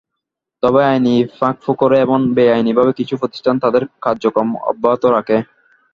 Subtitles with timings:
[0.63, 5.37] তবে আইনি ফাঁকফোকরে এবং বেআইনিভাবে কিছু প্রতিষ্ঠান তাদের কার্যক্রম অব্যাহত রাখে।